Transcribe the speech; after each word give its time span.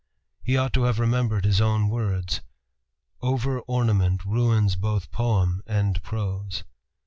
He 0.41 0.57
ought 0.57 0.73
to 0.73 0.85
have 0.85 0.97
remembered 0.97 1.45
his 1.45 1.61
own 1.61 1.87
words, 1.87 2.41
"Over 3.21 3.59
ornament 3.59 4.25
ruins 4.25 4.75
both 4.75 5.11
poem 5.11 5.61
and 5.67 6.01
prose." 6.01 6.63